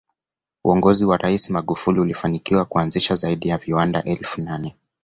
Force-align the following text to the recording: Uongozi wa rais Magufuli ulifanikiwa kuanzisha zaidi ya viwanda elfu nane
Uongozi 0.63 1.05
wa 1.05 1.17
rais 1.17 1.49
Magufuli 1.49 1.99
ulifanikiwa 1.99 2.65
kuanzisha 2.65 3.15
zaidi 3.15 3.47
ya 3.47 3.57
viwanda 3.57 4.03
elfu 4.03 4.41
nane 4.41 4.75